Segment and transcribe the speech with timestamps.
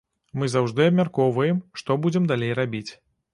[0.43, 2.89] Мы заўжды абмяркоўваем, што будзем далей рабіць.